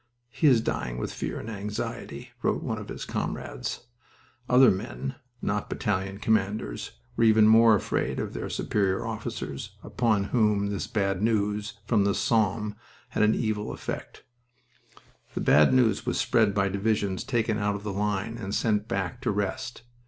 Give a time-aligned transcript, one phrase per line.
[0.31, 3.81] "He is dying with fear and anxiety," wrote one of his comrades.
[4.49, 10.71] Other men, not battalion commanders, were even more afraid of their superior officers, upon whom
[10.71, 12.73] this bad news from the Somme
[13.09, 14.23] had an evil effect.
[15.35, 19.21] The bad news was spread by divisions taken out of the line and sent back
[19.21, 19.83] to rest.